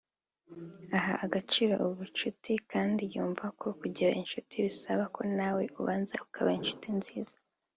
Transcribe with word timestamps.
Aha 0.97 1.13
agaciro 1.25 1.73
ubucuti 1.89 2.51
kandi 2.71 3.03
yumva 3.13 3.45
ko 3.59 3.67
kugira 3.79 4.11
incuti 4.19 4.55
bisaba 4.65 5.03
ko 5.15 5.21
nawe 5.37 5.63
ubanza 5.79 6.13
ukaba 6.25 6.49
incuti 6.57 6.87
nziza 6.99 7.35